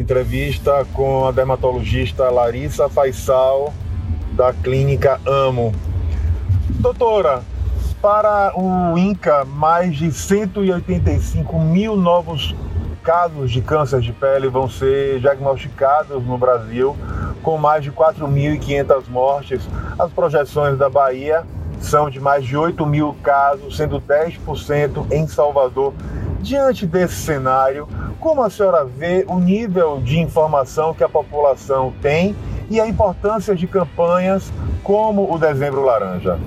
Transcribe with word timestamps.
Entrevista 0.00 0.86
com 0.94 1.26
a 1.26 1.30
dermatologista 1.30 2.30
Larissa 2.30 2.88
Faisal, 2.88 3.70
da 4.32 4.50
clínica 4.50 5.20
Amo. 5.26 5.74
Doutora, 6.70 7.42
para 8.00 8.58
o 8.58 8.96
INCA, 8.96 9.44
mais 9.44 9.94
de 9.94 10.10
185 10.10 11.60
mil 11.60 11.96
novos 11.96 12.54
casos 13.02 13.50
de 13.50 13.60
câncer 13.60 14.00
de 14.00 14.10
pele 14.10 14.48
vão 14.48 14.70
ser 14.70 15.20
diagnosticados 15.20 16.24
no 16.24 16.38
Brasil, 16.38 16.96
com 17.42 17.58
mais 17.58 17.84
de 17.84 17.92
4.500 17.92 19.06
mortes. 19.06 19.68
As 19.98 20.10
projeções 20.10 20.78
da 20.78 20.88
Bahia 20.88 21.44
são 21.78 22.08
de 22.08 22.18
mais 22.18 22.46
de 22.46 22.56
8 22.56 22.86
mil 22.86 23.14
casos, 23.22 23.76
sendo 23.76 24.00
10% 24.00 25.12
em 25.12 25.26
Salvador. 25.26 25.92
Diante 26.42 26.86
desse 26.86 27.14
cenário, 27.16 27.86
como 28.18 28.42
a 28.42 28.48
senhora 28.48 28.84
vê 28.84 29.26
o 29.28 29.38
nível 29.38 30.00
de 30.00 30.18
informação 30.18 30.94
que 30.94 31.04
a 31.04 31.08
população 31.08 31.92
tem 32.00 32.34
e 32.70 32.80
a 32.80 32.86
importância 32.86 33.54
de 33.54 33.66
campanhas 33.66 34.50
como 34.82 35.32
o 35.32 35.38
Dezembro 35.38 35.82
Laranja? 35.82 36.38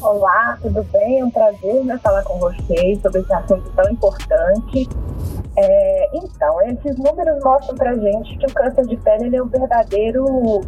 Olá, 0.00 0.56
tudo 0.62 0.84
bem? 0.92 1.20
É 1.20 1.24
um 1.24 1.30
prazer 1.30 1.84
né, 1.84 1.98
falar 2.02 2.22
com 2.22 2.38
vocês 2.38 3.00
sobre 3.02 3.22
esse 3.22 3.32
assunto 3.32 3.68
tão 3.74 3.90
importante. 3.90 4.88
É, 5.56 6.10
então, 6.16 6.62
esses 6.62 6.96
números 6.96 7.42
mostram 7.42 7.74
para 7.74 7.94
gente 7.94 8.36
que 8.38 8.46
o 8.46 8.52
câncer 8.52 8.86
de 8.86 8.96
pele 8.98 9.34
é 9.34 9.42
um 9.42 9.46
verdadeiro 9.46 10.60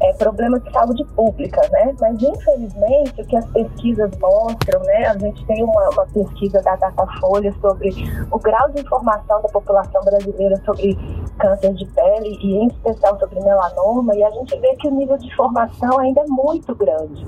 é, 0.00 0.12
problema 0.14 0.58
de 0.60 0.72
saúde 0.72 1.04
pública, 1.16 1.60
né? 1.70 1.94
Mas 2.00 2.22
infelizmente 2.22 3.20
o 3.20 3.26
que 3.26 3.36
as 3.36 3.46
pesquisas 3.50 4.10
mostram, 4.18 4.80
né? 4.84 5.06
A 5.06 5.18
gente 5.18 5.44
tem 5.46 5.62
uma, 5.62 5.90
uma 5.90 6.06
pesquisa 6.06 6.60
da 6.62 6.76
Datafolha 6.76 7.54
sobre 7.60 7.90
o 8.30 8.38
grau 8.38 8.70
de 8.70 8.80
informação 8.80 9.42
da 9.42 9.48
população 9.48 10.02
brasileira 10.02 10.56
sobre 10.64 10.98
câncer 11.38 11.74
de 11.74 11.86
pele 11.86 12.38
e 12.42 12.56
em 12.56 12.68
especial 12.68 13.18
sobre 13.18 13.40
melanoma 13.40 14.14
e 14.14 14.22
a 14.22 14.30
gente 14.30 14.58
vê 14.58 14.74
que 14.76 14.88
o 14.88 14.90
nível 14.90 15.16
de 15.18 15.26
informação 15.26 15.98
ainda 15.98 16.20
é 16.20 16.26
muito 16.26 16.74
grande. 16.74 17.24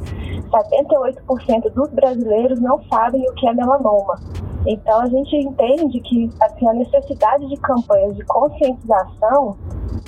78% 0.51 1.71
dos 1.73 1.91
brasileiros 1.91 2.61
não 2.61 2.83
sabem 2.85 3.23
o 3.29 3.35
que 3.35 3.49
é 3.49 3.55
melanoma. 3.55 4.19
Então 4.67 5.01
a 5.01 5.07
gente 5.07 5.37
entende 5.37 6.01
que 6.01 6.31
assim, 6.41 6.69
a 6.69 6.73
necessidade 6.73 7.49
de 7.49 7.57
campanhas 7.57 8.17
de 8.17 8.25
conscientização 8.25 9.57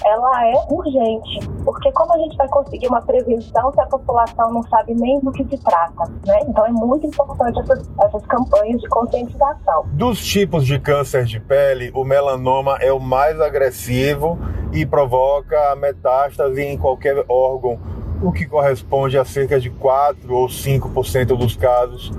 ela 0.05 0.46
é 0.46 0.55
urgente, 0.70 1.48
porque 1.64 1.91
como 1.92 2.14
a 2.14 2.19
gente 2.19 2.36
vai 2.36 2.48
conseguir 2.48 2.86
uma 2.88 3.00
prevenção 3.02 3.72
se 3.72 3.80
a 3.80 3.86
população 3.86 4.52
não 4.52 4.62
sabe 4.64 4.94
nem 4.94 5.20
do 5.20 5.30
que 5.30 5.44
se 5.44 5.62
trata, 5.62 6.11
né? 6.27 6.41
Então 6.48 6.66
é 6.66 6.70
muito 6.70 7.06
importante 7.06 7.61
essas, 7.61 7.88
essas 8.02 8.27
campanhas 8.27 8.80
de 8.80 8.88
conscientização. 8.88 9.86
Dos 9.92 10.24
tipos 10.24 10.66
de 10.66 10.78
câncer 10.78 11.24
de 11.24 11.39
pele, 11.39 11.91
o 11.94 12.05
melanoma 12.05 12.77
é 12.80 12.92
o 12.92 13.00
mais 13.00 13.41
agressivo 13.41 14.39
e 14.72 14.84
provoca 14.84 15.77
metástase 15.77 16.62
em 16.62 16.77
qualquer 16.77 17.24
órgão, 17.28 17.78
o 18.22 18.33
que 18.33 18.46
corresponde 18.46 19.18
a 19.18 19.24
cerca 19.24 19.61
de 19.61 19.70
4 19.70 20.34
ou 20.34 20.48
5% 20.48 21.36
dos 21.36 21.56
casos 21.56 22.12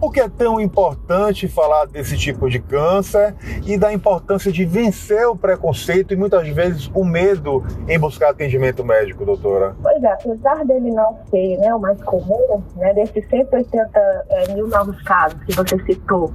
por 0.00 0.12
que 0.12 0.20
é 0.20 0.28
tão 0.28 0.58
importante 0.58 1.46
falar 1.46 1.84
desse 1.84 2.16
tipo 2.16 2.48
de 2.48 2.58
câncer 2.58 3.34
e 3.66 3.76
da 3.76 3.92
importância 3.92 4.50
de 4.50 4.64
vencer 4.64 5.26
o 5.28 5.36
preconceito 5.36 6.14
e 6.14 6.16
muitas 6.16 6.48
vezes 6.48 6.90
o 6.94 7.04
medo 7.04 7.62
em 7.86 7.98
buscar 7.98 8.30
atendimento 8.30 8.82
médico, 8.82 9.26
doutora? 9.26 9.76
Pois 9.82 10.02
é, 10.02 10.12
apesar 10.12 10.64
dele 10.64 10.90
não 10.90 11.18
ser 11.30 11.58
né, 11.58 11.74
o 11.74 11.78
mais 11.78 12.02
comum, 12.02 12.62
né, 12.76 12.94
desses 12.94 13.28
180 13.28 14.00
é, 14.30 14.54
mil 14.54 14.66
novos 14.68 15.00
casos 15.02 15.38
que 15.44 15.54
você 15.54 15.78
citou, 15.84 16.32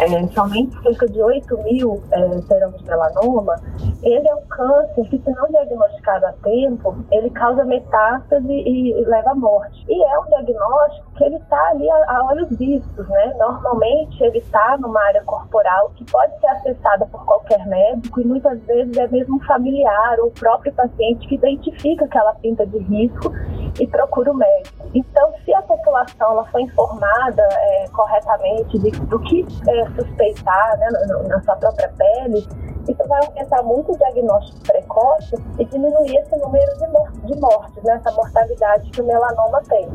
é, 0.00 0.26
somente 0.28 0.80
cerca 0.82 1.08
de 1.08 1.20
8 1.20 1.62
mil 1.64 2.02
é, 2.12 2.40
terão 2.48 2.70
de 2.70 2.84
melanoma, 2.84 3.56
ele 4.02 4.28
é 4.28 4.34
um 4.34 4.46
câncer 4.46 5.08
que, 5.08 5.18
se 5.18 5.30
não 5.30 5.48
diagnosticado 5.48 6.26
a 6.26 6.32
tempo, 6.44 6.96
ele 7.10 7.30
causa 7.30 7.64
metástase 7.64 8.52
e, 8.52 8.92
e 8.92 9.04
leva 9.04 9.30
à 9.30 9.34
morte. 9.34 9.84
E 9.88 10.04
é 10.04 10.18
um 10.18 10.24
diagnóstico 10.26 11.10
que 11.16 11.24
ele 11.24 11.36
está 11.36 11.68
ali 11.70 11.88
a, 11.90 12.16
a 12.16 12.24
olhos 12.26 12.48
vistos 12.56 12.91
né? 12.96 13.34
Normalmente 13.38 14.22
ele 14.22 14.38
está 14.38 14.76
numa 14.78 15.02
área 15.02 15.22
corporal 15.22 15.90
que 15.96 16.04
pode 16.10 16.38
ser 16.38 16.46
acessada 16.48 17.06
por 17.06 17.24
qualquer 17.24 17.66
médico 17.66 18.20
e 18.20 18.24
muitas 18.24 18.60
vezes 18.62 18.96
é 18.96 19.06
mesmo 19.08 19.36
um 19.36 19.40
familiar 19.40 20.18
ou 20.20 20.26
o 20.26 20.30
próprio 20.30 20.72
paciente 20.74 21.26
que 21.26 21.36
identifica 21.36 22.04
aquela 22.04 22.34
pinta 22.34 22.66
de 22.66 22.78
risco 22.78 23.32
e 23.80 23.86
procura 23.86 24.30
o 24.32 24.34
médico. 24.34 24.90
Então, 24.94 25.32
se 25.44 25.54
a 25.54 25.62
população 25.62 26.32
ela 26.32 26.44
foi 26.46 26.62
informada 26.62 27.42
é, 27.42 27.86
corretamente 27.92 28.78
de, 28.78 28.90
do 28.90 29.18
que 29.20 29.46
é, 29.68 29.86
suspeitar 29.96 30.78
né, 30.78 30.88
na, 30.90 31.22
na 31.22 31.42
sua 31.42 31.56
própria 31.56 31.88
pele, 31.96 32.46
isso 32.88 33.08
vai 33.08 33.24
aumentar 33.24 33.62
muito 33.62 33.92
o 33.92 33.98
diagnóstico 33.98 34.60
precoce 34.60 35.36
e 35.58 35.64
diminuir 35.64 36.16
esse 36.16 36.36
número 36.36 36.78
de, 36.78 36.86
mor 36.88 37.12
de 37.24 37.40
mortes, 37.40 37.82
né, 37.84 37.94
essa 37.94 38.10
mortalidade 38.12 38.90
que 38.90 39.00
o 39.00 39.06
melanoma 39.06 39.62
tem. 39.68 39.88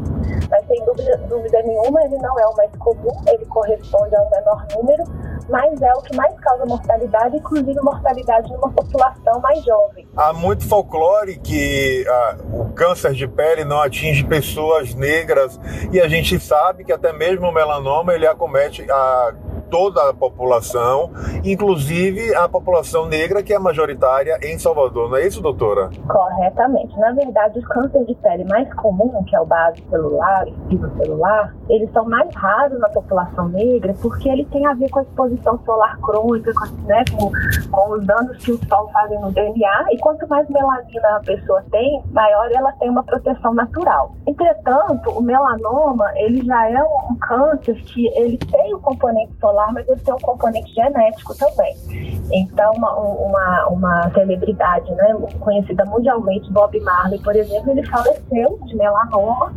Mas 0.50 0.66
sem 0.68 0.84
dúvida, 0.86 1.18
dúvida 1.30 1.62
nenhuma, 1.64 2.04
ele 2.04 2.18
não 2.18 2.40
é 2.40 2.48
o 2.48 2.56
mais 2.56 2.72
comum, 2.78 3.22
ele 3.28 3.46
corresponde 3.46 4.16
a 4.16 4.22
um 4.22 4.30
menor 4.30 4.68
número, 4.76 5.04
mas 5.50 5.82
é 5.82 5.94
o 5.94 6.02
que 6.02 6.16
mais 6.16 6.34
causa 6.40 6.66
mortalidade, 6.66 7.38
inclusive 7.38 7.80
mortalidade 7.82 8.52
numa 8.52 8.72
população 8.72 9.40
mais 9.40 9.64
jovem. 9.64 10.08
Há 10.16 10.34
muito 10.34 10.68
folclore 10.68 11.38
que 11.40 12.06
ah, 12.08 12.38
o 12.52 12.66
câncer 12.74 13.14
de 13.14 13.28
pele 13.28 13.64
não 13.64 13.82
atinge 13.82 14.24
pessoas 14.24 14.94
negras 14.94 15.60
e 15.92 16.00
a 16.00 16.08
gente 16.08 16.40
sabe 16.40 16.84
que 16.84 16.92
até 16.92 17.14
mesmo 17.14 17.48
o 17.48 17.52
melanoma 17.52 18.14
ele 18.14 18.28
acomete 18.28 18.90
a 18.90 19.34
toda 19.70 20.10
a 20.10 20.14
população, 20.14 21.12
inclusive 21.44 22.34
a 22.36 22.48
população 22.48 23.06
negra, 23.08 23.44
que 23.44 23.54
é 23.54 23.60
majoritária 23.60 24.38
em 24.44 24.58
Salvador. 24.58 25.10
Não 25.10 25.18
é 25.18 25.28
isso, 25.28 25.42
doutora? 25.42 25.90
Corretamente. 26.08 26.98
Na 27.00 27.12
verdade, 27.12 27.60
os 27.60 27.68
cânceres 27.68 28.08
de 28.08 28.16
pele 28.16 28.44
mais 28.46 28.72
comuns, 28.76 29.26
que 29.30 29.36
é 29.36 29.40
o 29.40 29.46
base 29.46 29.84
celular, 29.90 30.46
o 30.48 31.04
celular, 31.04 31.56
eles 31.70 31.92
são 31.92 32.06
mais 32.06 32.34
raros 32.36 32.80
na 32.80 32.90
população 32.90 33.50
negra 33.50 33.94
porque 34.02 34.30
ele 34.30 34.46
tem 34.46 34.66
a 34.66 34.74
ver 34.74 34.90
com 34.90 35.00
a 35.00 35.02
exposição 35.04 35.60
solar 35.66 35.98
crônica, 36.00 36.52
com, 36.54 36.88
né, 36.88 37.04
com, 37.12 37.32
com 37.72 37.94
os 37.94 38.06
danos 38.06 38.38
que 38.38 38.52
o 38.52 38.60
sol 38.68 38.90
fazem 38.92 39.20
no 39.20 39.32
DNA. 39.32 39.88
E 39.92 39.98
quanto 40.00 40.28
mais 40.28 40.48
melanina 40.50 41.16
a 41.16 41.20
pessoa 41.20 41.64
tem, 41.72 42.04
maior 42.12 42.50
ela 42.52 42.72
tem 42.74 42.90
uma 42.90 43.04
proteção 43.04 43.54
natural. 43.54 44.14
Entretanto, 44.26 45.12
o 45.12 45.22
melanoma, 45.22 46.12
ele 46.16 46.46
já 46.46 46.70
é 46.70 46.84
um 46.84 47.16
câncer 47.16 47.76
que 47.84 48.08
ele 48.16 48.38
tem 48.38 48.74
o 48.74 48.80
componente 48.80 49.34
solar 49.40 49.57
celular, 49.58 49.74
mas 49.74 49.88
ele 49.88 50.00
tem 50.00 50.14
um 50.14 50.20
componente 50.20 50.74
genético 50.74 51.36
também. 51.36 51.76
Então, 52.32 52.72
uma, 52.74 52.94
uma, 52.94 53.68
uma 53.68 54.12
celebridade 54.12 54.90
né, 54.92 55.16
conhecida 55.40 55.84
mundialmente, 55.86 56.52
Bob 56.52 56.80
Marley, 56.82 57.20
por 57.22 57.36
exemplo, 57.36 57.72
ele 57.72 57.86
faleceu 57.88 58.60
de 58.66 58.76
melanoma 58.76 59.54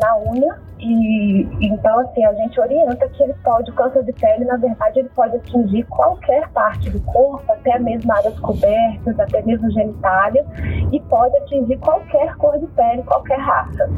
na 0.00 0.18
unha 0.18 0.58
e 0.82 1.48
então, 1.60 2.00
assim, 2.00 2.24
a 2.24 2.32
gente 2.34 2.60
orienta 2.60 3.08
que 3.08 3.22
ele 3.22 3.34
pode, 3.44 3.70
o 3.70 3.74
câncer 3.74 4.02
de 4.02 4.12
pele, 4.12 4.44
na 4.44 4.56
verdade, 4.56 4.98
ele 4.98 5.08
pode 5.10 5.36
atingir 5.36 5.84
qualquer 5.84 6.48
parte 6.48 6.90
do 6.90 7.00
corpo, 7.00 7.44
até 7.52 7.78
mesmo 7.78 8.12
áreas 8.12 8.38
cobertas, 8.40 9.18
até 9.18 9.42
mesmo 9.42 9.70
genitália, 9.70 10.44
e 10.90 11.00
pode 11.00 11.36
atingir 11.38 11.76
qualquer 11.78 12.34
cor 12.36 12.58
de 12.58 12.66
pele, 12.66 13.02
qualquer 13.04 13.38
raça. 13.38 13.88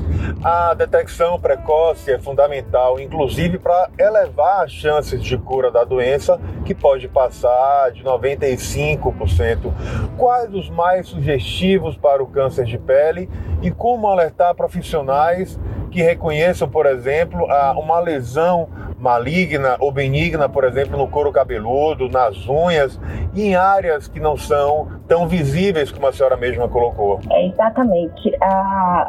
A 0.45 0.75
detecção 0.75 1.41
precoce 1.41 2.13
é 2.13 2.19
fundamental, 2.19 3.01
inclusive 3.01 3.59
para 3.59 3.89
elevar 3.99 4.65
as 4.65 4.71
chances 4.71 5.23
de 5.23 5.39
cura 5.44 5.71
da 5.71 5.84
doença, 5.84 6.41
que 6.65 6.75
pode 6.75 7.06
passar 7.06 7.93
de 7.93 8.03
95%. 8.03 9.72
Quais 10.16 10.53
os 10.55 10.71
mais 10.71 11.06
sugestivos 11.06 11.97
para 11.97 12.22
o 12.22 12.27
câncer 12.27 12.65
de 12.65 12.78
pele 12.78 13.28
e 13.62 13.71
como 13.71 14.09
alertar 14.09 14.55
profissionais 14.55 15.59
que 15.91 16.03
reconheçam, 16.03 16.69
por 16.69 16.87
exemplo, 16.87 17.47
uma 17.77 18.00
lesão 18.00 18.69
maligna 19.05 19.77
ou 19.79 19.93
benigna, 19.93 20.49
por 20.49 20.65
exemplo, 20.65 20.97
no 20.97 21.07
couro 21.07 21.31
cabeludo, 21.31 22.09
nas 22.09 22.49
unhas, 22.49 22.99
e 23.35 23.43
em 23.43 23.55
áreas 23.55 24.09
que 24.09 24.19
não 24.19 24.35
são 24.35 24.89
tão 25.06 25.29
visíveis 25.29 25.93
como 25.93 26.06
a 26.06 26.12
senhora 26.12 26.37
mesma 26.39 26.67
colocou. 26.67 27.21
É, 27.31 27.49
exatamente. 27.49 28.33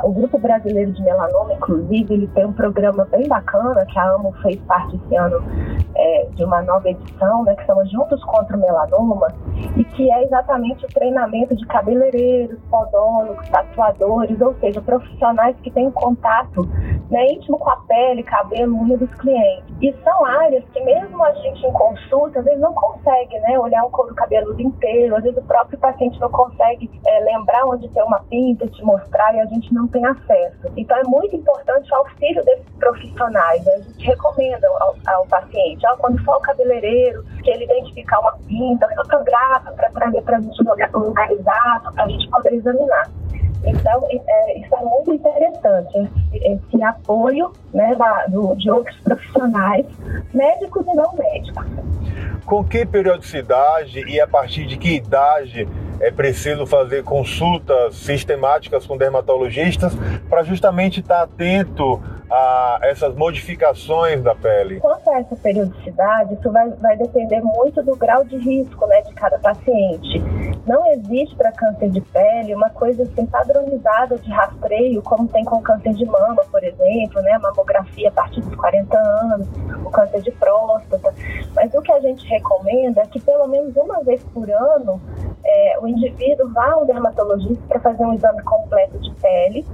O 0.04 0.12
Grupo 0.12 0.38
Brasileiro 0.38 0.92
de 0.92 1.02
Melanoma, 1.02 1.54
inclusive, 1.54 2.14
ele 2.14 2.28
tem 2.28 2.46
um 2.46 2.52
programa 2.52 3.06
bem 3.06 3.26
bacana 3.28 3.86
que 3.86 3.98
a 3.98 4.16
AMO 4.16 4.34
fez 4.42 4.58
parte 4.68 4.98
esse 4.98 5.16
ano 5.16 5.42
é, 5.96 6.28
de 6.36 6.44
uma 6.44 6.62
nova 6.62 6.90
edição, 6.90 7.44
né, 7.46 7.56
que 7.56 7.66
chama 7.66 7.86
Juntos 7.86 8.22
contra 8.26 8.58
o 8.58 8.60
Melanoma, 8.60 9.28
e 9.78 9.84
que 9.86 10.12
é 10.12 10.24
exatamente 10.24 10.84
o 10.84 10.88
treinamento 10.90 11.56
de 11.56 11.66
cabeleireiros, 11.68 12.60
podólogos, 12.70 13.48
tatuadores, 13.48 14.40
ou 14.42 14.54
seja, 14.60 14.82
profissionais 14.82 15.56
que 15.64 15.72
têm 15.72 15.90
contato 15.92 16.68
né, 17.10 17.34
íntimo 17.34 17.58
com 17.58 17.70
a 17.70 17.78
pele, 17.88 18.24
cabelo, 18.24 18.76
unha 18.76 18.98
dos 18.98 19.14
clientes. 19.16 19.76
E 19.86 19.94
são 20.04 20.26
áreas 20.26 20.64
que 20.74 20.84
mesmo 20.84 21.24
a 21.24 21.32
gente 21.34 21.64
em 21.64 21.72
consulta, 21.72 22.40
às 22.40 22.46
vezes 22.46 22.60
não 22.60 22.74
consegue 22.74 23.38
né, 23.42 23.60
olhar 23.60 23.84
o 23.86 23.92
couro 23.92 24.16
cabeludo 24.16 24.60
inteiro, 24.60 25.16
às 25.16 25.22
vezes 25.22 25.38
o 25.38 25.44
próprio 25.44 25.78
paciente 25.78 26.20
não 26.20 26.32
consegue 26.32 26.90
é, 27.06 27.20
lembrar 27.20 27.68
onde 27.68 27.88
tem 27.90 28.02
uma 28.02 28.20
pinta, 28.22 28.66
te 28.66 28.84
mostrar 28.84 29.36
e 29.36 29.42
a 29.42 29.46
gente 29.46 29.72
não 29.72 29.88
tem 29.88 30.04
acesso. 30.04 30.72
Então 30.76 30.98
é 30.98 31.04
muito 31.04 31.36
importante 31.36 31.88
o 31.94 31.98
auxílio 31.98 32.44
desses 32.44 32.68
profissionais. 32.80 33.68
A 33.68 33.78
gente 33.78 34.08
recomenda 34.08 34.68
ao, 34.80 34.96
ao 35.06 35.28
paciente, 35.28 35.86
ó, 35.86 35.96
quando 35.98 36.18
for 36.24 36.38
o 36.38 36.42
cabeleireiro, 36.42 37.24
que 37.44 37.52
ele 37.52 37.66
identificar 37.66 38.22
uma 38.22 38.36
pinta, 38.48 38.88
fotografa 38.96 39.72
para 39.74 39.92
para 39.92 40.38
a 40.38 40.42
gente 40.42 40.64
localizar, 40.64 41.82
para 41.94 42.06
a 42.06 42.08
gente 42.08 42.28
poder 42.32 42.56
examinar. 42.56 43.08
Então, 43.66 44.08
é, 44.10 44.60
isso 44.60 44.76
é 44.76 44.82
muito 44.82 45.14
interessante, 45.14 45.98
esse, 45.98 46.46
esse 46.46 46.84
apoio 46.84 47.52
né, 47.74 47.96
da, 47.96 48.28
do, 48.28 48.56
de 48.56 48.70
outros 48.70 48.96
profissionais, 49.02 49.86
médicos 50.34 50.86
e 50.88 50.96
não 50.96 51.14
médicos. 51.14 51.66
Com 52.46 52.64
que 52.64 52.86
periodicidade 52.86 54.00
e 54.08 54.20
a 54.22 54.28
partir 54.28 54.66
de 54.66 54.78
que 54.78 54.96
idade 54.96 55.68
é 56.00 56.12
preciso 56.12 56.66
fazer 56.66 57.04
consultas 57.04 57.96
sistemáticas 57.96 58.86
com 58.86 58.98
dermatologistas 58.98 59.94
para 60.30 60.44
justamente 60.44 61.00
estar 61.00 61.24
atento 61.24 62.02
a 62.30 62.80
essas 62.84 63.16
modificações 63.16 64.22
da 64.24 64.34
pele? 64.34 64.80
Quanto 64.80 65.10
a 65.10 65.20
essa 65.20 65.36
periodicidade, 65.36 66.34
isso 66.34 66.52
vai, 66.52 66.70
vai 66.72 66.98
depender 66.98 67.42
muito 67.42 67.84
do 67.84 67.96
grau 67.96 68.24
de 68.24 68.38
risco 68.38 68.86
né, 68.88 69.02
de 69.02 69.14
cada 69.14 69.38
paciente. 69.40 70.24
Não 70.66 70.86
existe 70.94 71.36
para 71.36 71.52
câncer 71.52 71.90
de 71.90 72.02
pele 72.02 72.56
uma 72.56 72.70
coisa 72.72 73.04
assim 73.04 73.26
padronizada 73.26 74.18
de 74.18 74.32
rastreio, 74.32 75.02
como 75.04 75.28
tem 75.28 75.44
com 75.44 75.62
câncer 75.62 75.94
de 75.94 76.06
mama, 76.06 76.44
por 76.52 76.64
exemplo, 76.64 77.22
né, 77.22 77.38
mamografia 77.38 78.10
a 78.10 78.12
partir 78.12 78.42
dos 78.42 78.56
40 78.56 78.98
anos, 78.98 79.48
o 79.86 79.92
câncer 79.92 80.22
de 80.22 80.32
próstata. 80.32 81.14
Mas 81.56 81.74
o 81.74 81.82
que 81.82 81.92
a 81.92 82.00
gente 82.00 82.26
recomenda 82.28 83.02
é 83.02 83.06
que 83.06 83.20
pelo 83.20 83.48
menos 83.48 83.76
uma 83.76 84.04
vez 84.04 84.24
por 84.34 84.50
ano 84.50 85.00
é, 85.44 85.78
o 85.80 85.88
indivíduo 85.88 86.52
vá 86.52 86.72
ao 86.72 86.86
dermatologista 86.86 87.64
para 87.68 87.80
fazer 87.80 88.04
um 88.04 88.14
exame 88.14 88.42
completo 88.42 88.98
de 89.00 89.12
pele 89.22 89.66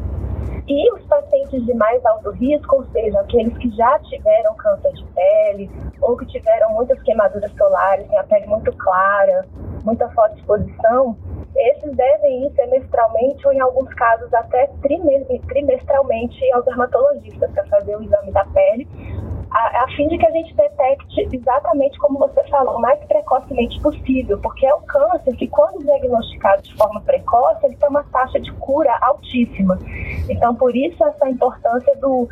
e 0.68 0.94
os 0.94 1.04
pacientes 1.06 1.66
de 1.66 1.74
mais 1.74 2.04
alto 2.06 2.32
risco, 2.32 2.78
ou 2.78 2.86
seja, 2.92 3.20
aqueles 3.20 3.58
que 3.58 3.70
já 3.76 4.00
tiveram 4.00 4.54
câncer 4.56 4.92
de 4.94 5.06
pele 5.06 5.70
ou 6.02 6.16
que 6.18 6.26
tiveram 6.28 6.72
muitas 6.74 7.02
queimaduras 7.02 7.52
solares, 7.58 8.08
têm 8.08 8.18
a 8.18 8.24
pele 8.24 8.48
muito 8.48 8.72
clara, 8.74 9.46
muita 9.84 10.08
forte 10.10 10.40
exposição, 10.40 11.18
esses 11.56 11.96
devem 11.96 12.48
ir 12.48 12.52
semestralmente 12.56 13.46
ou, 13.46 13.54
em 13.54 13.60
alguns 13.60 13.94
casos, 13.94 14.34
até 14.34 14.70
trimestralmente 15.48 16.52
ao 16.54 16.64
dermatologista 16.64 17.50
para 17.50 17.66
fazer 17.66 17.96
o 17.98 18.04
exame 18.04 18.32
da 18.32 18.46
pele 18.46 18.88
a, 19.84 19.88
fim 19.96 20.08
de 20.08 20.18
que 20.18 20.26
a 20.26 20.32
gente 20.32 20.54
detecte 20.56 21.28
exatamente 21.32 21.98
como 22.00 22.20
você 22.20 22.44
falou, 22.50 22.78
o 22.78 22.82
mais 22.82 23.00
precocemente 23.06 23.80
possível, 23.82 24.38
porque 24.40 24.66
é 24.66 24.74
um 24.76 24.82
câncer 24.82 25.36
que, 25.36 25.48
quando 25.48 25.84
diagnosticado 25.84 26.62
de 26.62 26.74
forma 26.76 27.02
precoce, 27.02 27.66
ele 27.66 27.76
tem 27.76 27.90
uma 27.90 28.04
taxa 28.04 28.40
de 28.40 28.52
cura 28.54 28.96
altíssima. 29.02 29.78
Então, 30.30 30.56
por 30.56 30.76
isso, 30.76 31.04
essa 31.06 31.30
importância 31.30 31.96
do, 31.98 32.28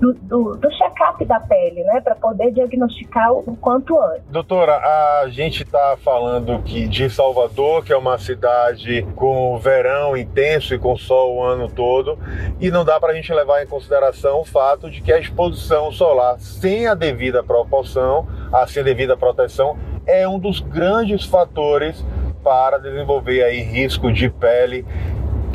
do, 0.00 0.12
do, 0.14 0.56
do 0.56 0.70
check-up 0.70 1.24
da 1.24 1.40
pele, 1.40 1.82
né, 1.84 2.00
para 2.00 2.14
poder 2.14 2.52
diagnosticar 2.52 3.32
o 3.32 3.56
quanto 3.56 3.98
antes. 3.98 4.24
Doutora, 4.28 4.76
a 4.76 5.28
gente 5.28 5.62
está 5.62 5.96
falando 6.02 6.62
que 6.62 6.86
de 6.88 7.08
Salvador, 7.10 7.84
que 7.84 7.92
é 7.92 7.96
uma 7.96 8.18
cidade 8.18 9.06
com 9.14 9.56
verão 9.58 10.16
intenso 10.16 10.74
e 10.74 10.78
com 10.78 10.96
sol 10.96 11.36
o 11.36 11.42
ano 11.42 11.68
todo, 11.68 12.18
e 12.60 12.70
não 12.70 12.84
dá 12.84 12.98
para 12.98 13.12
a 13.12 13.14
gente 13.14 13.32
levar 13.32 13.62
em 13.62 13.66
consideração 13.66 14.40
o 14.40 14.44
fato 14.44 14.90
de 14.90 15.00
que 15.00 15.12
a 15.12 15.18
exposição 15.18 15.90
solar 15.92 16.38
sem 16.38 16.86
a 16.86 16.94
devida 16.94 17.42
proporção, 17.42 18.26
sem 18.66 18.82
a 18.82 18.84
devida 18.84 19.16
proteção, 19.16 19.76
é 20.06 20.28
um 20.28 20.38
dos 20.38 20.60
grandes 20.60 21.24
fatores 21.24 22.04
para 22.42 22.78
desenvolver 22.78 23.42
aí 23.42 23.62
risco 23.62 24.12
de 24.12 24.28
pele 24.28 24.84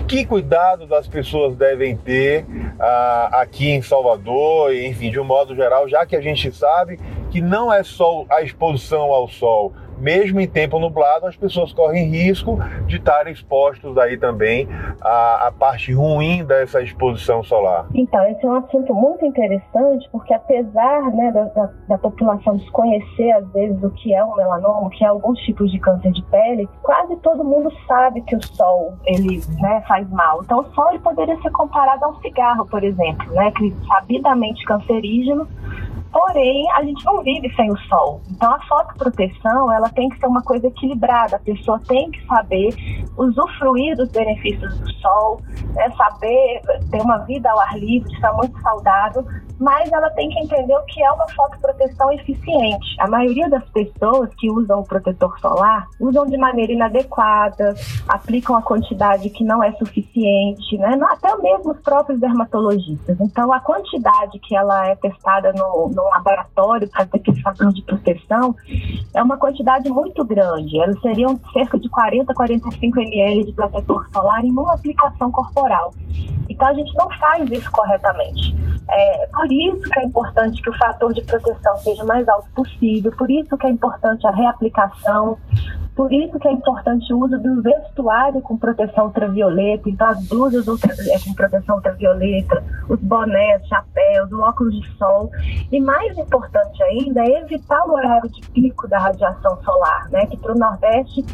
que 0.10 0.26
cuidados 0.26 0.92
as 0.92 1.08
pessoas 1.08 1.56
devem 1.56 1.96
ter 1.96 2.44
uh, 2.44 3.30
aqui 3.36 3.70
em 3.70 3.80
Salvador, 3.80 4.74
enfim, 4.74 5.12
de 5.12 5.20
um 5.20 5.24
modo 5.24 5.56
geral, 5.56 5.88
já 5.88 6.04
que 6.04 6.16
a 6.16 6.22
gente 6.22 6.52
sabe 6.52 7.00
que 7.30 7.40
não 7.40 7.72
é 7.72 7.84
só 7.84 8.26
a 8.28 8.42
exposição 8.42 9.14
ao 9.14 9.28
sol, 9.28 9.72
mesmo 10.00 10.40
em 10.40 10.48
tempo 10.48 10.80
nublado, 10.80 11.28
as 11.28 11.36
pessoas 11.36 11.74
correm 11.74 12.10
risco 12.10 12.58
de 12.88 12.98
estarem 12.98 13.34
expostos 13.34 13.98
aí 13.98 14.18
também 14.18 14.68
à, 15.02 15.48
à, 15.48 15.52
parte 15.52 15.94
ruim 15.94 16.44
dessa 16.44 16.82
exposição 16.82 17.44
solar. 17.44 17.88
Então, 17.94 18.24
esse 18.26 18.46
é 18.46 18.50
um 18.50 18.56
assunto 18.56 18.94
muito 18.94 19.26
interessante, 19.26 20.08
porque 20.12 20.34
apesar 20.34 21.12
né, 21.12 21.32
da, 21.32 21.44
da, 21.46 21.70
da, 21.88 21.98
população 21.98 22.58
desconhecer, 22.58 23.32
às 23.32 23.48
vezes, 23.52 23.82
o 23.84 23.90
que 23.92 24.14
é 24.14 24.24
um 24.24 24.36
melanoma, 24.36 24.88
o 24.88 24.90
que 24.90 25.04
é 25.04 25.08
alguns 25.08 25.40
tipos 25.40 25.72
de 25.72 25.80
câncer 25.80 26.12
de 26.12 26.24
pele, 26.24 26.68
quase 26.82 27.16
todo 27.18 27.44
mundo 27.44 27.72
sabe 27.88 28.22
que 28.22 28.36
o 28.36 28.46
sol 28.46 28.94
ele, 29.06 29.42
né, 29.60 29.84
faz 29.88 30.10
mal. 30.10 30.42
Então, 30.44 30.60
o 30.60 30.74
sol 30.74 30.90
ele 30.90 31.00
poderia 31.00 31.40
ser 31.42 31.52
comparado 31.52 32.06
a 32.06 32.10
um 32.10 32.22
cigarro, 32.22 32.66
por 32.68 32.84
exemplo, 32.84 33.32
né, 33.34 33.52
que 33.52 33.76
sabidamente 33.88 34.64
cancerígeno, 34.66 35.48
Porém, 36.12 36.72
a 36.72 36.84
gente 36.84 37.06
não 37.06 37.22
vive 37.22 37.54
sem 37.56 37.72
o 37.72 37.78
sol. 37.82 38.22
Então, 38.32 38.52
a 38.52 38.60
fotoproteção, 38.62 39.72
ela 39.72 39.90
tem 39.90 40.10
que 40.10 40.18
ser 40.20 40.26
uma 40.26 40.42
coisa 40.42 40.68
equilibrada. 40.68 41.36
A 41.36 41.40
pessoa 41.40 41.80
tem 41.88 42.10
que 42.10 42.26
saber 42.26 42.74
usufruir 43.16 43.96
dos 43.96 44.10
benefícios 44.10 44.80
do 44.80 44.92
sol, 44.94 45.40
né? 45.74 45.90
saber 45.92 46.62
ter 46.90 47.02
uma 47.02 47.20
vida 47.20 47.52
ao 47.52 47.60
ar 47.60 47.78
livre, 47.78 48.12
estar 48.14 48.34
muito 48.34 48.60
saudável, 48.62 49.24
mas 49.60 49.92
ela 49.92 50.10
tem 50.12 50.30
que 50.30 50.40
entender 50.40 50.76
o 50.76 50.86
que 50.86 51.04
é 51.04 51.12
uma 51.12 51.28
fotoproteção 51.30 52.12
eficiente. 52.14 52.96
A 53.00 53.08
maioria 53.08 53.50
das 53.50 53.64
pessoas 53.70 54.30
que 54.36 54.50
usam 54.50 54.80
o 54.80 54.86
protetor 54.86 55.38
solar 55.40 55.88
usam 56.00 56.26
de 56.26 56.38
maneira 56.38 56.72
inadequada, 56.72 57.76
aplicam 58.08 58.56
a 58.56 58.62
quantidade 58.62 59.30
que 59.30 59.44
não 59.44 59.62
é 59.62 59.72
suficiente, 59.74 60.78
né? 60.78 60.98
até 61.10 61.36
mesmo 61.38 61.72
os 61.72 61.80
próprios 61.80 62.20
dermatologistas. 62.20 63.20
Então, 63.20 63.52
a 63.52 63.60
quantidade 63.60 64.40
que 64.40 64.56
ela 64.56 64.88
é 64.88 64.96
testada 64.96 65.52
no, 65.54 65.90
no 65.90 66.04
laboratório 66.06 66.88
para 66.90 67.06
ter 67.06 67.18
aquele 67.18 67.42
fator 67.42 67.74
de 67.74 67.82
proteção 67.84 68.56
é 69.14 69.22
uma 69.22 69.38
quantidade 69.38 69.90
muito 69.90 70.24
grande. 70.24 70.80
Elas 70.80 71.00
seriam 71.02 71.40
cerca 71.52 71.78
de 71.78 71.90
40 71.90 72.32
a 72.32 72.36
45 72.36 73.00
ml 73.00 73.46
de 73.46 73.54
protetor 73.54 74.08
solar 74.12 74.44
em 74.46 74.52
uma 74.52 74.74
aplicação 74.74 75.32
corporal. 75.32 75.94
Então, 76.48 76.68
a 76.68 76.74
gente 76.74 76.94
não 76.96 77.10
faz 77.12 77.50
isso 77.52 77.70
corretamente. 77.72 78.56
É, 78.92 79.28
por 79.28 79.49
isso 79.52 79.82
que 79.82 80.00
é 80.00 80.04
importante 80.04 80.62
que 80.62 80.70
o 80.70 80.78
fator 80.78 81.14
de 81.14 81.22
proteção 81.24 81.78
seja 81.78 82.04
o 82.04 82.08
mais 82.08 82.28
alto 82.28 82.50
possível, 82.52 83.12
por 83.18 83.30
isso 83.30 83.58
que 83.58 83.68
é 83.68 83.70
importante 83.70 84.26
a 84.28 84.32
reaplicação, 84.32 85.38
por 86.00 86.14
isso 86.14 86.40
que 86.40 86.48
é 86.48 86.54
importante 86.54 87.14
o 87.14 87.26
uso 87.26 87.38
do 87.40 87.62
vestuário 87.62 88.42
com 88.42 88.58
proteção 88.58 89.08
ultravioleta, 89.08 89.90
então 89.90 90.08
as 90.08 90.26
blusas 90.30 90.66
ultra, 90.66 90.94
é, 90.94 91.20
com 91.20 91.34
proteção 91.34 91.76
ultravioleta, 91.76 92.64
os 92.88 93.02
bonés, 93.02 93.68
chapéus, 93.68 94.32
o 94.32 94.40
óculos 94.40 94.80
de 94.80 94.98
sol. 94.98 95.30
E 95.70 95.82
mais 95.82 96.18
importante 96.18 96.82
ainda 96.84 97.22
é 97.26 97.42
evitar 97.42 97.86
o 97.86 97.92
horário 97.92 98.30
de 98.30 98.40
pico 98.52 98.88
da 98.88 98.98
radiação 98.98 99.62
solar, 99.62 100.10
né? 100.10 100.26
Que 100.28 100.38
para 100.38 100.54
o 100.54 100.58
Nordeste 100.58 101.26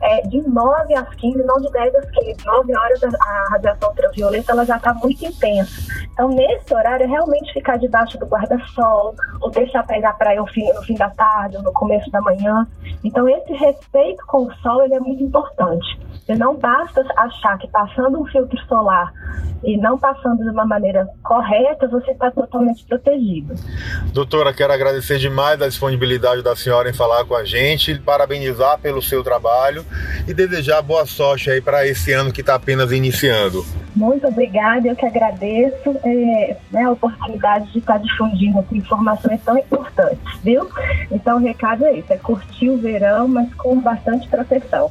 é 0.00 0.22
de 0.22 0.40
9 0.48 0.94
às 0.94 1.14
15, 1.16 1.44
não 1.44 1.60
de 1.60 1.70
10 1.70 1.94
às 1.94 2.10
15. 2.10 2.46
9 2.46 2.76
horas 2.78 3.04
a 3.04 3.48
radiação 3.50 3.90
ultravioleta 3.90 4.52
ela 4.52 4.64
já 4.64 4.78
está 4.78 4.94
muito 4.94 5.22
intensa. 5.22 5.82
Então, 6.14 6.28
nesse 6.28 6.72
horário, 6.72 7.04
é 7.04 7.06
realmente 7.06 7.52
ficar 7.52 7.76
debaixo 7.76 8.16
do 8.18 8.24
guarda-sol, 8.24 9.14
ou 9.42 9.50
deixar 9.50 9.84
pegar 9.84 10.14
praia 10.14 10.40
no 10.40 10.46
fim, 10.46 10.64
no 10.72 10.82
fim 10.82 10.94
da 10.94 11.10
tarde, 11.10 11.56
ou 11.58 11.62
no 11.62 11.72
começo 11.72 12.10
da 12.10 12.20
manhã. 12.20 12.66
Então, 13.02 13.28
esse 13.28 13.52
respeito 13.52 14.24
com 14.26 14.46
o 14.46 14.54
sol 14.56 14.84
ele 14.84 14.94
é 14.94 15.00
muito 15.00 15.22
importante. 15.22 15.98
E 16.28 16.34
não 16.34 16.56
basta 16.56 17.04
achar 17.16 17.58
que 17.58 17.68
passando 17.68 18.20
um 18.20 18.26
filtro 18.26 18.58
solar 18.66 19.12
e 19.62 19.76
não 19.76 19.98
passando 19.98 20.42
de 20.42 20.50
uma 20.50 20.64
maneira 20.64 21.08
correta, 21.22 21.88
você 21.88 22.10
está 22.10 22.30
totalmente 22.30 22.84
protegido. 22.84 23.54
Doutora, 24.12 24.52
quero 24.52 24.72
agradecer 24.72 25.18
demais 25.18 25.60
a 25.60 25.68
disponibilidade 25.68 26.42
da 26.42 26.54
senhora 26.54 26.90
em 26.90 26.92
falar 26.92 27.24
com 27.24 27.34
a 27.34 27.44
gente, 27.44 27.98
parabenizar 27.98 28.78
pelo 28.78 29.00
seu 29.00 29.24
trabalho 29.24 29.84
e 30.28 30.34
desejar 30.34 30.82
boa 30.82 31.06
sorte 31.06 31.50
aí 31.50 31.60
para 31.60 31.86
esse 31.86 32.12
ano 32.12 32.32
que 32.32 32.42
está 32.42 32.54
apenas 32.54 32.92
iniciando. 32.92 33.64
Muito 33.96 34.26
obrigada, 34.26 34.88
eu 34.88 34.96
que 34.96 35.06
agradeço 35.06 35.96
é, 36.04 36.56
né, 36.70 36.82
a 36.82 36.90
oportunidade 36.90 37.70
de 37.72 37.78
estar 37.78 37.98
difundindo 37.98 38.58
essa 38.58 38.76
informações 38.76 39.40
tão 39.44 39.56
importantes, 39.56 40.40
viu? 40.42 40.68
Então 41.10 41.36
o 41.36 41.40
recado 41.40 41.84
é 41.86 41.92
isso, 41.94 42.12
é 42.12 42.18
curtir 42.18 42.70
o 42.70 42.76
verão, 42.76 43.28
mas 43.28 43.52
com 43.54 43.80
bastante 43.80 44.28
proteção. 44.28 44.90